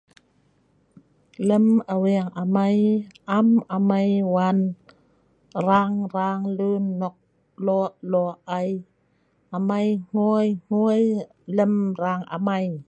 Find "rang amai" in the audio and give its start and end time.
12.03-12.65